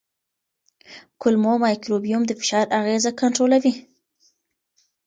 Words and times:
کولمو 1.21 1.53
مایکروبیوم 1.63 2.23
د 2.27 2.31
فشار 2.39 2.65
اغېزه 2.79 3.11
کنټرولوي. 3.21 3.73